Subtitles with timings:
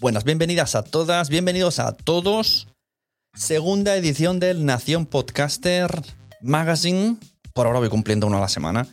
[0.00, 2.68] Buenas, bienvenidas a todas, bienvenidos a todos.
[3.34, 5.90] Segunda edición del Nación Podcaster
[6.40, 7.16] Magazine.
[7.52, 8.86] Por ahora voy cumpliendo una a la semana.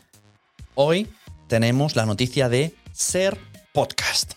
[0.74, 1.08] Hoy
[1.48, 3.38] tenemos la noticia de Ser
[3.72, 4.34] Podcast.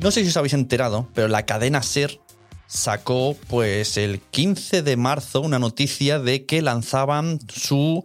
[0.00, 2.20] No sé si os habéis enterado, pero la cadena Ser
[2.66, 8.04] sacó pues el 15 de marzo una noticia de que lanzaban su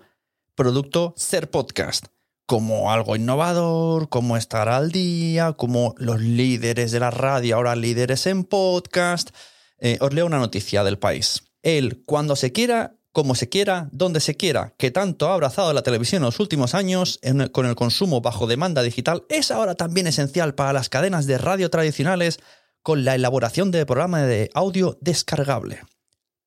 [0.55, 2.07] producto Ser Podcast
[2.45, 8.27] como algo innovador, como estar al día, como los líderes de la radio, ahora líderes
[8.27, 9.29] en podcast.
[9.79, 11.43] Eh, os leo una noticia del país.
[11.63, 15.81] Él, cuando se quiera, como se quiera, donde se quiera, que tanto ha abrazado la
[15.81, 20.07] televisión en los últimos años el- con el consumo bajo demanda digital, es ahora también
[20.07, 22.39] esencial para las cadenas de radio tradicionales
[22.83, 25.79] con la elaboración de programa de audio descargable,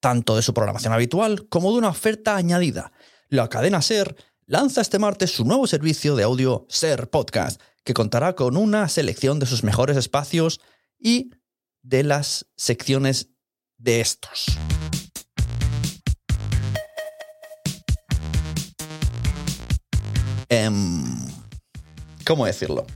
[0.01, 2.93] tanto de su programación habitual como de una oferta añadida.
[3.35, 4.15] La cadena Ser
[4.47, 9.41] lanza este martes su nuevo servicio de audio Ser Podcast, que contará con una selección
[9.41, 10.61] de sus mejores espacios
[11.01, 11.31] y
[11.83, 13.31] de las secciones
[13.77, 14.57] de estos.
[20.49, 21.27] Em,
[22.25, 22.87] ¿Cómo decirlo?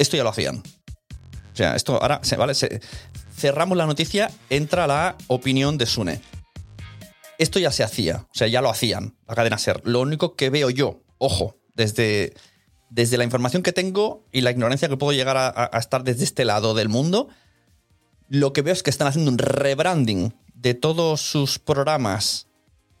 [0.00, 0.56] Esto ya lo hacían.
[0.56, 2.54] O sea, esto ahora, ¿vale?
[3.36, 6.20] Cerramos la noticia, entra la opinión de Sune.
[7.38, 9.82] Esto ya se hacía, o sea, ya lo hacían, la cadena Ser.
[9.84, 12.34] Lo único que veo yo, ojo, desde,
[12.90, 16.24] desde la información que tengo y la ignorancia que puedo llegar a, a- estar desde
[16.24, 17.28] este lado del mundo,
[18.28, 22.48] lo que veo es que están haciendo un rebranding de todos sus programas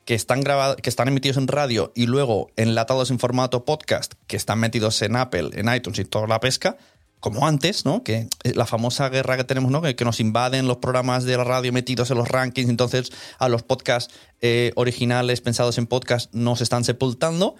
[0.04, 4.36] que están, grabados, que están emitidos en radio y luego enlatados en formato podcast, que
[4.36, 6.76] están metidos en Apple, en iTunes y toda la pesca,
[7.26, 8.04] como antes, ¿no?
[8.04, 9.82] Que es la famosa guerra que tenemos, ¿no?
[9.82, 13.10] Que, que nos invaden los programas de la radio metidos en los rankings, entonces
[13.40, 17.56] a los podcasts eh, originales pensados en podcast nos están sepultando,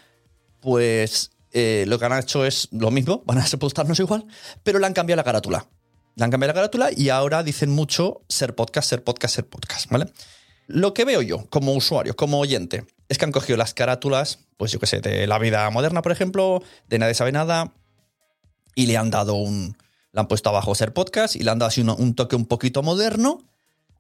[0.60, 4.24] pues eh, lo que han hecho es lo mismo, van a sepultarnos igual,
[4.62, 5.66] pero le han cambiado la carátula.
[6.14, 9.90] Le han cambiado la carátula y ahora dicen mucho ser podcast, ser podcast, ser podcast,
[9.90, 10.12] ¿vale?
[10.68, 14.70] Lo que veo yo como usuario, como oyente, es que han cogido las carátulas, pues
[14.70, 17.74] yo qué sé, de la vida moderna, por ejemplo, de Nadie sabe nada,
[18.76, 19.76] y le han dado un.
[20.12, 22.84] Le han puesto abajo ser podcast y le han dado así un toque un poquito
[22.84, 23.42] moderno.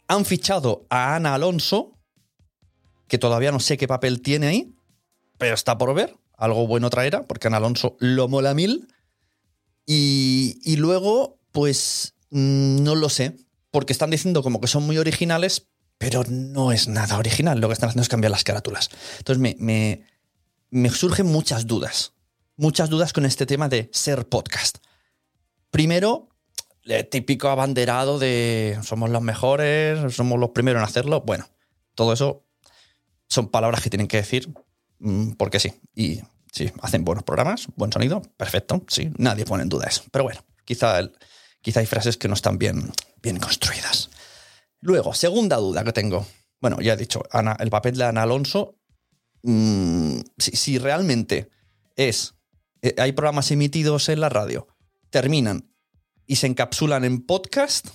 [0.06, 1.98] Han fichado a Ana Alonso,
[3.08, 4.74] que todavía no sé qué papel tiene ahí,
[5.36, 6.16] pero está por ver.
[6.36, 8.88] Algo bueno traerá, porque Ana Alonso lo mola mil.
[9.84, 13.36] Y, y luego, pues mm, no lo sé,
[13.70, 17.60] porque están diciendo como que son muy originales, pero no es nada original.
[17.60, 18.90] Lo que están haciendo es cambiar las carátulas.
[19.18, 20.02] Entonces me, me,
[20.70, 22.15] me surgen muchas dudas.
[22.56, 24.78] Muchas dudas con este tema de ser podcast.
[25.70, 26.28] Primero,
[26.84, 31.20] el típico abanderado de somos los mejores, somos los primeros en hacerlo.
[31.20, 31.46] Bueno,
[31.94, 32.46] todo eso
[33.28, 34.54] son palabras que tienen que decir
[35.00, 35.74] mm, porque sí.
[35.94, 38.82] Y sí, hacen buenos programas, buen sonido, perfecto.
[38.88, 40.04] Sí, nadie pone en duda eso.
[40.10, 41.00] Pero bueno, quizá,
[41.60, 42.90] quizá hay frases que no están bien,
[43.22, 44.08] bien construidas.
[44.80, 46.26] Luego, segunda duda que tengo.
[46.60, 48.78] Bueno, ya he dicho, Ana- el papel de Ana Alonso.
[49.42, 51.50] mm, si realmente
[51.96, 52.32] es.
[52.86, 54.68] Eh, hay programas emitidos en la radio,
[55.10, 55.68] terminan
[56.26, 57.88] y se encapsulan en podcast,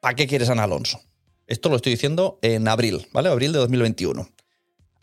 [0.00, 1.00] ¿para qué quieres Ana Alonso?
[1.46, 3.28] Esto lo estoy diciendo en abril, ¿vale?
[3.28, 4.28] Abril de 2021.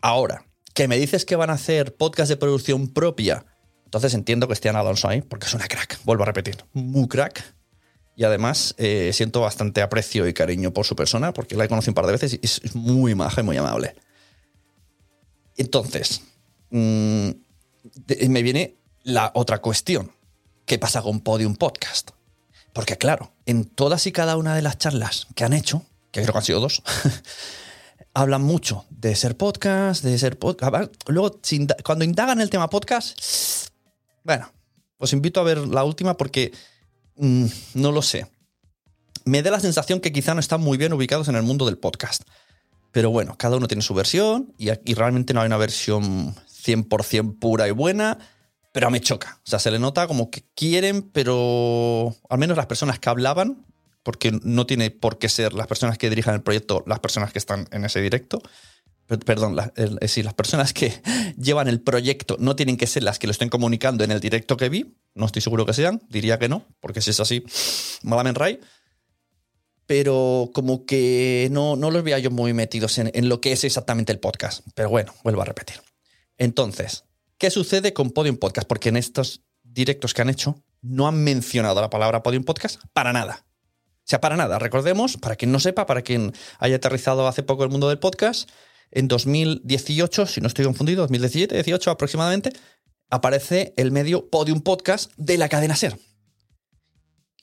[0.00, 3.44] Ahora, que me dices que van a hacer podcast de producción propia,
[3.84, 7.08] entonces entiendo que esté Ana Alonso ahí, porque es una crack, vuelvo a repetir, muy
[7.08, 7.54] crack.
[8.16, 11.92] Y además eh, siento bastante aprecio y cariño por su persona, porque la he conocido
[11.92, 13.94] un par de veces y es muy maja y muy amable.
[15.56, 16.22] Entonces,
[16.70, 17.30] mm,
[18.28, 20.12] me viene la otra cuestión.
[20.66, 22.10] ¿Qué pasa con Podium Podcast?
[22.72, 26.32] Porque claro, en todas y cada una de las charlas que han hecho, que creo
[26.32, 26.82] que han sido dos,
[28.14, 30.94] hablan mucho de ser podcast, de ser podcast.
[31.08, 31.40] Luego,
[31.84, 33.18] cuando indagan el tema podcast,
[34.22, 34.52] bueno,
[34.98, 36.52] os invito a ver la última porque
[37.16, 38.26] mm, no lo sé.
[39.24, 41.78] Me da la sensación que quizá no están muy bien ubicados en el mundo del
[41.78, 42.22] podcast.
[42.92, 47.38] Pero bueno, cada uno tiene su versión y aquí realmente no hay una versión 100%
[47.38, 48.18] pura y buena,
[48.72, 49.40] pero me choca.
[49.46, 53.64] O sea, se le nota como que quieren, pero al menos las personas que hablaban,
[54.02, 57.38] porque no tiene por qué ser las personas que dirijan el proyecto las personas que
[57.38, 58.42] están en ese directo.
[59.26, 61.02] Perdón, es decir, las personas que
[61.36, 64.56] llevan el proyecto no tienen que ser las que lo estén comunicando en el directo
[64.56, 64.94] que vi.
[65.14, 67.44] No estoy seguro que sean, diría que no, porque si es así,
[68.02, 68.60] malamen ray
[69.90, 73.64] pero como que no, no los veía yo muy metidos en, en, lo que es
[73.64, 74.64] exactamente el podcast.
[74.76, 75.80] Pero bueno, vuelvo a repetir.
[76.40, 77.04] Entonces,
[77.36, 78.66] ¿qué sucede con Podium Podcast?
[78.66, 83.12] Porque en estos directos que han hecho no han mencionado la palabra Podium Podcast para
[83.12, 83.44] nada.
[83.44, 84.58] O sea, para nada.
[84.58, 88.48] Recordemos, para quien no sepa, para quien haya aterrizado hace poco el mundo del podcast,
[88.90, 92.54] en 2018, si no estoy confundido, 2017, 18 aproximadamente,
[93.10, 95.98] aparece el medio Podium Podcast de la cadena Ser.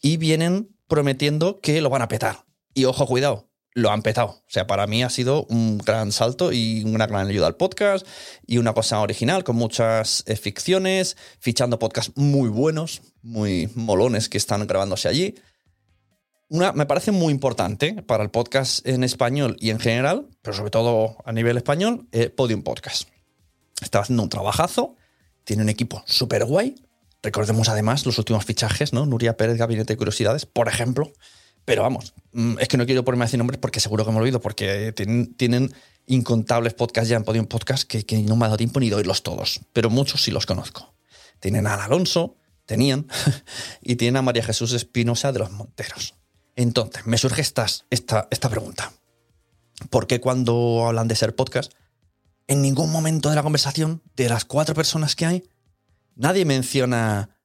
[0.02, 2.46] Y vienen prometiendo que lo van a petar.
[2.74, 3.47] Y ojo, cuidado,
[3.78, 4.30] lo han petado.
[4.30, 8.08] O sea, para mí ha sido un gran salto y una gran ayuda al podcast
[8.48, 14.40] y una cosa original con muchas eh, ficciones, fichando podcasts muy buenos, muy molones que
[14.40, 15.36] están grabándose allí.
[16.50, 20.72] Una, me parece muy importante para el podcast en español y en general, pero sobre
[20.72, 23.10] todo a nivel español, eh, Podium Podcast.
[23.80, 24.96] Está haciendo un trabajazo,
[25.44, 26.74] tiene un equipo súper guay,
[27.24, 29.06] Recordemos además los últimos fichajes, ¿no?
[29.06, 31.12] Nuria Pérez, Gabinete de Curiosidades, por ejemplo.
[31.68, 34.20] Pero vamos, mm, es que no quiero ponerme a decir nombres porque seguro que me
[34.20, 35.76] olvido, porque tienen,
[36.06, 39.22] incontables podcasts ya en Podium Podcast que, no me ha dado tiempo ni de oírlos
[39.22, 40.96] todos, pero muchos sí los conozco.
[41.42, 43.08] Tienen a Alonso, tenían,
[43.82, 46.16] y tienen a María Jesús Espinosa de los Monteros.
[46.56, 48.94] Entonces, me surge esta, esta pregunta.
[49.90, 51.74] ¿Por qué cuando hablan de ser podcast,
[52.48, 55.44] en ningún momento de la conversación, de las cuatro personas que hay,
[56.16, 57.38] nadie menciona,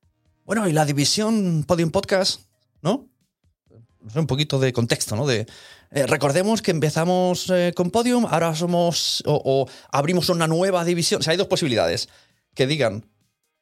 [0.44, 2.42] bueno, y la división Podium Podcast,
[2.82, 3.11] ¿no?
[4.14, 5.30] Un poquito de contexto, ¿no?
[5.30, 5.46] Eh,
[5.90, 11.20] recordemos que empezamos eh, con Podium, ahora somos, o, abrimos una nueva división.
[11.20, 12.08] O sea, hay dos posibilidades.
[12.54, 13.06] Que digan,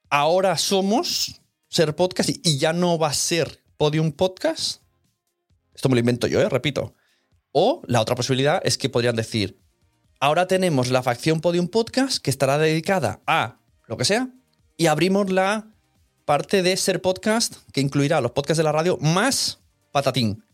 [0.08, 4.82] ahora somos Ser Podcast y, y ya no va a ser Podium Podcast.
[5.74, 6.48] Esto me lo invento yo, ¿eh?
[6.48, 6.94] Repito.
[7.52, 9.60] O la otra posibilidad es que podrían decir,
[10.20, 14.28] ahora tenemos la facción Podium Podcast que estará dedicada a lo que sea,
[14.76, 15.68] y abrimos la
[16.24, 19.59] parte de ser podcast que incluirá los podcasts de la radio más
[19.92, 20.44] patatín.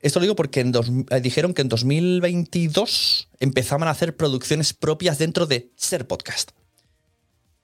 [0.00, 0.72] Esto lo digo porque en
[1.10, 6.50] eh, dijeron que en 2022 empezaban a hacer producciones propias dentro de ser podcast.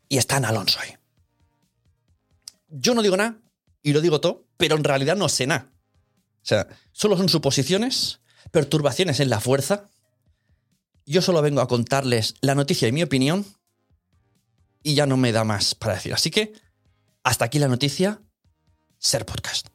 [0.08, 0.94] Y está en Alonso ahí.
[2.68, 3.38] Yo no digo nada
[3.82, 5.72] y lo digo todo, pero en realidad no sé nada.
[6.42, 8.20] O sea, solo son suposiciones,
[8.50, 9.90] perturbaciones en la fuerza.
[11.04, 13.44] Yo solo vengo a contarles la noticia y mi opinión
[14.82, 16.14] y ya no me da más para decir.
[16.14, 16.52] Así que
[17.24, 18.22] hasta aquí la noticia,
[18.98, 19.68] ser podcast.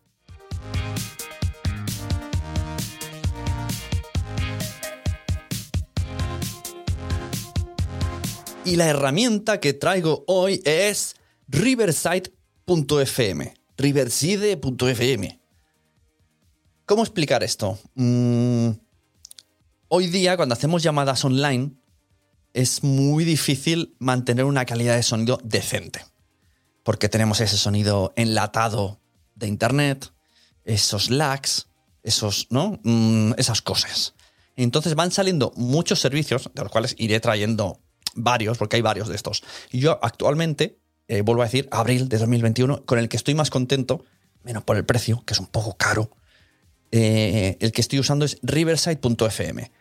[8.65, 11.17] Y la herramienta que traigo hoy es
[11.49, 13.53] riverside.fm.
[13.77, 15.39] Riverside.fm.
[16.85, 17.77] ¿Cómo explicar esto?
[17.95, 18.69] Mm,
[19.89, 21.73] hoy día, cuando hacemos llamadas online,
[22.53, 26.05] es muy difícil mantener una calidad de sonido decente.
[26.83, 29.01] Porque tenemos ese sonido enlatado
[29.35, 30.13] de internet,
[30.63, 31.67] esos lags,
[32.01, 32.79] esos, ¿no?
[32.83, 34.13] Mm, esas cosas.
[34.55, 37.82] Entonces van saliendo muchos servicios, de los cuales iré trayendo
[38.15, 39.43] varios, porque hay varios de estos.
[39.71, 40.77] Yo actualmente,
[41.07, 44.03] eh, vuelvo a decir, abril de 2021, con el que estoy más contento,
[44.43, 46.11] menos por el precio, que es un poco caro,
[46.91, 49.71] eh, el que estoy usando es riverside.fm.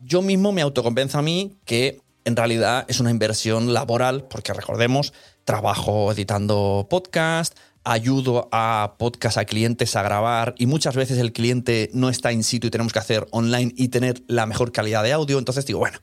[0.00, 5.12] Yo mismo me autoconvenzo a mí que en realidad es una inversión laboral, porque recordemos,
[5.44, 11.90] trabajo editando podcast, ayudo a podcast a clientes a grabar y muchas veces el cliente
[11.92, 15.12] no está in situ y tenemos que hacer online y tener la mejor calidad de
[15.12, 15.38] audio.
[15.38, 15.98] Entonces digo, bueno,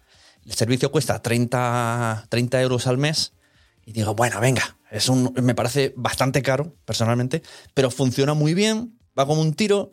[0.47, 3.33] el servicio cuesta 30, 30 euros al mes
[3.85, 8.97] y digo, bueno, venga, es un, me parece bastante caro personalmente, pero funciona muy bien,
[9.17, 9.91] va como un tiro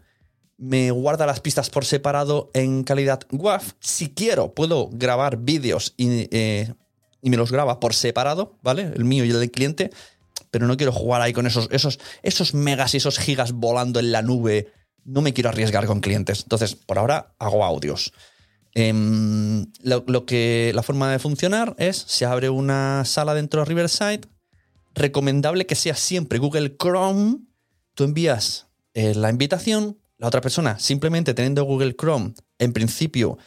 [0.57, 3.63] me guarda las pistas por separado en calidad WAV.
[3.81, 6.73] Si quiero, puedo grabar vídeos eh,
[7.23, 8.93] y, me los graba por separado, ¿vale?
[8.95, 9.91] El mío y el del cliente.
[10.51, 14.13] Pero no quiero jugar ahí con esos, esos, esos megas y esos gigas volando en
[14.13, 14.73] la nube.
[15.05, 16.43] No me quiero arriesgar con clientes.
[16.43, 18.13] Entonces, por ahora hago audios.
[18.75, 24.23] Em, lo, que, la forma de funcionar es, se abre una sala dentro de Riverside.
[24.95, 27.39] Recomendable que sea siempre Google Chrome.
[27.95, 33.39] Tú envías eh, la invitación, la otra persona simplemente teniendo Google Chrome, en principio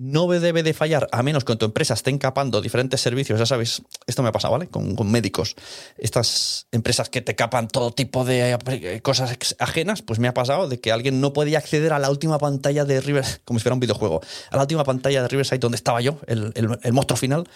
[0.00, 3.38] no debe de fallar, a menos que tu empresa estén capando diferentes servicios.
[3.38, 4.66] Ya sabes, esto me ha pasado, ¿vale?
[4.66, 5.56] Con, médicos.
[5.98, 10.68] Estas empresas que te capan todo tipo de eh, cosas ajenas, pues me ha pasado
[10.68, 13.74] de que alguien no podía acceder a la última pantalla de Riverside, como si fuera
[13.74, 17.46] un videojuego, a la última pantalla de Riverside donde estaba yo, el, el monstruo final,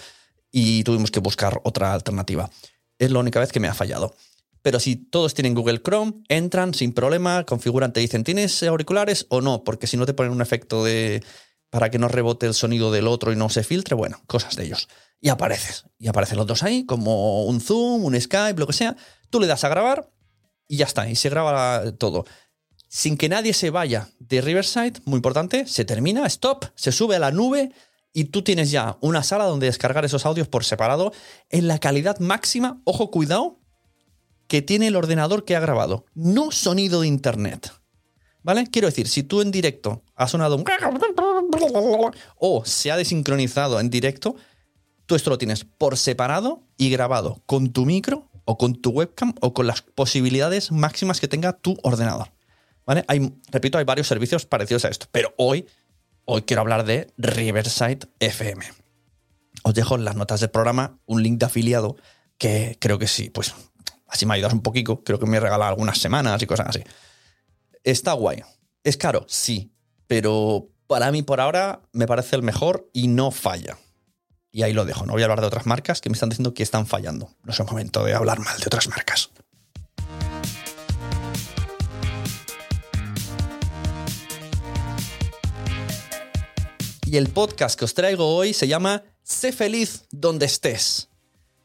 [0.53, 2.51] y tuvimos que buscar otra alternativa.
[2.99, 4.15] Es la única vez que me ha fallado.
[4.61, 9.41] Pero si todos tienen Google Chrome, entran sin problema, configuran, te dicen, ¿tienes auriculares o
[9.41, 9.65] no?
[9.65, 11.23] Porque si no te ponen un efecto de
[11.75, 14.63] para que no rebote el sonido del otro y no se filtre, bueno, cosas de
[14.63, 14.87] ellos.
[15.21, 15.87] Y apareces.
[15.99, 18.95] Y aparecen los dos ahí, como un Zoom, un Skype, lo que sea.
[19.29, 20.09] Tú le das a grabar
[20.69, 22.27] y ya está, y se graba todo.
[22.87, 27.19] Sin que nadie se vaya de Riverside, muy importante, se termina, stop, se sube a
[27.19, 27.73] la nube
[28.13, 31.13] y tú tienes ya una sala donde descargar esos audios por separado
[31.51, 33.59] en la calidad máxima, ojo, cuidado,
[34.47, 36.07] que tiene el ordenador que ha grabado.
[36.15, 37.73] No sonido de internet.
[38.45, 38.67] ¿Vale?
[38.71, 40.65] Quiero decir, si tú en directo has sonado un...
[42.37, 44.37] o se ha desincronizado en directo,
[45.07, 49.35] tú esto lo tienes por separado y grabado con tu micro o con tu webcam
[49.41, 52.33] o con las posibilidades máximas que tenga tu ordenador.
[52.85, 53.07] ¿Vale?
[53.09, 55.67] Hay, repito, hay varios servicios parecidos a esto, pero hoy,
[56.27, 58.63] hoy quiero hablar de Riverside FM.
[59.63, 61.97] Os dejo en las notas del programa un link de afiliado
[62.37, 63.55] que creo que sí, pues
[64.07, 66.83] así me ayudas un poquito, creo que me regala algunas semanas y cosas así.
[67.85, 68.43] Está guay.
[68.83, 69.27] ¿Es caro?
[69.29, 69.71] Sí.
[70.07, 73.77] Pero para mí por ahora me parece el mejor y no falla.
[74.51, 75.05] Y ahí lo dejo.
[75.05, 77.29] No voy a hablar de otras marcas que me están diciendo que están fallando.
[77.43, 79.29] No es el momento de hablar mal de otras marcas.
[87.05, 91.11] Y el podcast que os traigo hoy se llama Sé feliz donde estés.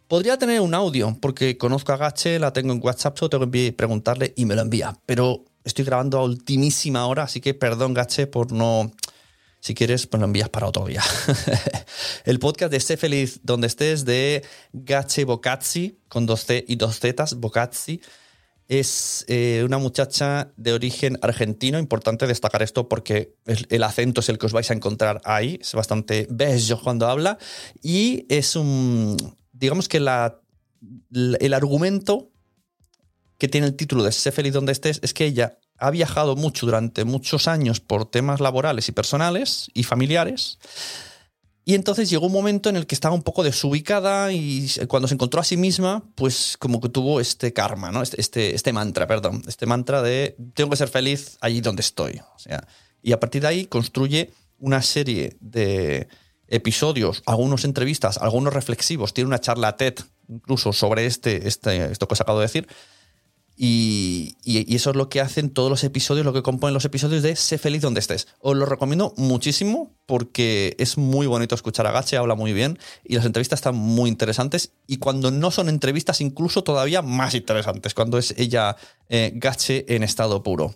[0.09, 3.71] Podría tener un audio, porque conozco a Gache, la tengo en WhatsApp, solo tengo que
[3.71, 4.99] preguntarle y me lo envía.
[5.05, 8.91] Pero estoy grabando a ultimísima hora, así que perdón, Gache, por no.
[9.61, 11.03] Si quieres, pues lo envías para otro día.
[12.25, 16.99] el podcast de Sé Feliz donde estés de Gache Bocazzi, con dos C y dos
[16.99, 17.99] Z, Bocazzi.
[18.69, 21.77] Es eh, una muchacha de origen argentino.
[21.77, 25.59] Importante destacar esto porque el, acento es el que os vais a encontrar ahí.
[25.59, 27.37] Es bastante bello cuando habla.
[27.81, 29.17] Y es un.
[29.51, 30.39] Digamos que la,
[31.11, 32.31] el argumento
[33.39, 36.65] que tiene el título de Sé feliz donde estés es que ella ha viajado mucho
[36.65, 40.59] durante muchos años por temas laborales y personales y familiares.
[41.63, 45.13] Y entonces llegó un momento en el que estaba un poco desubicada y cuando se
[45.13, 48.01] encontró a sí misma, pues como que tuvo este karma, ¿no?
[48.01, 52.19] Este, este, este mantra, perdón, este mantra de tengo que ser feliz allí donde estoy.
[52.35, 52.67] O sea,
[53.01, 56.09] y a partir de ahí construye una serie de
[56.47, 59.93] episodios, algunos entrevistas, algunos reflexivos, tiene una charla TED
[60.27, 62.67] incluso sobre este, este, esto que os acabo de decir,
[63.61, 64.37] y,
[64.73, 67.57] eso es lo que hacen todos los episodios, lo que componen los episodios de Sé
[67.57, 68.29] feliz donde estés.
[68.39, 73.15] Os lo recomiendo muchísimo porque es muy bonito escuchar a Gache, habla muy bien y
[73.15, 74.71] las entrevistas están muy interesantes.
[74.87, 78.77] Y cuando no son entrevistas, incluso todavía más interesantes, cuando es ella
[79.09, 80.73] eh, Gache en estado puro.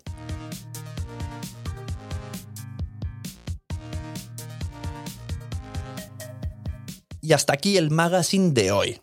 [7.21, 9.01] Y hasta aquí el magazine de hoy.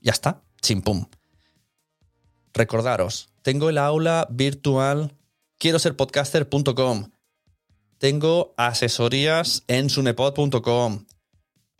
[0.00, 1.04] Ya está, chimpum.
[2.56, 5.12] Recordaros, tengo el aula virtual
[5.58, 7.10] quiero ser podcaster.com.
[7.98, 11.04] Tengo asesorías en sunepod.com.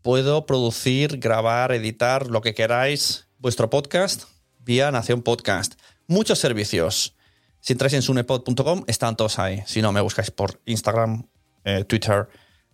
[0.03, 4.25] Puedo producir, grabar, editar lo que queráis vuestro podcast
[4.59, 5.81] vía Nación Podcast.
[6.09, 7.15] Muchos servicios.
[7.61, 9.63] Si entráis en sunepod.com, están todos ahí.
[9.67, 11.27] Si no, me buscáis por Instagram,
[11.65, 12.29] eh, Twitter,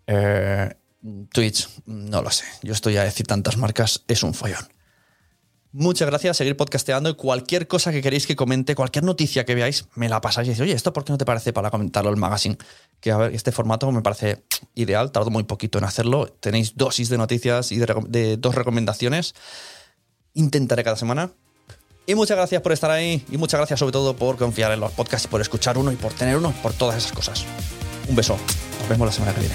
[0.09, 0.75] eh,
[1.32, 2.47] Twitch, no lo sé.
[2.62, 4.72] Yo estoy a decir tantas marcas, es un follón.
[5.75, 9.87] Muchas gracias, seguir podcasteando y cualquier cosa que queréis que comente, cualquier noticia que veáis,
[9.95, 12.17] me la pasáis y decís, oye, ¿esto por qué no te parece para comentarlo el
[12.17, 12.59] magazine?
[13.00, 16.26] Que a ver, este formato me parece ideal, tardo muy poquito en hacerlo.
[16.26, 19.35] Tenéis dosis de noticias y de, dos recomendaciones.
[20.35, 21.31] Intentaré cada semana.
[22.05, 24.93] Y muchas gracias por estar ahí y muchas gracias sobre todo por confiar en los
[24.93, 27.47] podcasts, por escuchar uno y por tener uno, por todas esas cosas.
[28.09, 28.37] Un beso.
[28.81, 29.55] Nos vemos la semana que viene.